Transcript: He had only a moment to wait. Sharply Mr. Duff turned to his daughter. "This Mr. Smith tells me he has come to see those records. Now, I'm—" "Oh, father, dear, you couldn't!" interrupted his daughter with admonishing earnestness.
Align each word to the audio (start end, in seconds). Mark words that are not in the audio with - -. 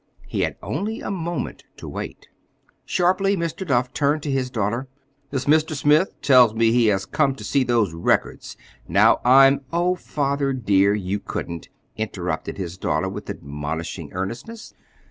He 0.25 0.39
had 0.41 0.55
only 0.63 0.99
a 0.99 1.11
moment 1.11 1.65
to 1.77 1.87
wait. 1.87 2.27
Sharply 2.85 3.37
Mr. 3.37 3.67
Duff 3.67 3.93
turned 3.93 4.23
to 4.23 4.31
his 4.31 4.49
daughter. 4.49 4.87
"This 5.29 5.45
Mr. 5.45 5.73
Smith 5.75 6.19
tells 6.23 6.55
me 6.55 6.71
he 6.71 6.87
has 6.87 7.05
come 7.05 7.35
to 7.35 7.43
see 7.43 7.63
those 7.63 7.93
records. 7.93 8.57
Now, 8.87 9.21
I'm—" 9.23 9.61
"Oh, 9.71 9.93
father, 9.93 10.53
dear, 10.53 10.95
you 10.95 11.19
couldn't!" 11.19 11.69
interrupted 11.97 12.57
his 12.57 12.79
daughter 12.79 13.09
with 13.09 13.29
admonishing 13.29 14.11
earnestness. 14.13 14.73